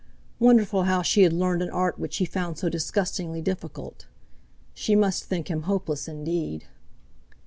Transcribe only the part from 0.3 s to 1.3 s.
Wonderful how she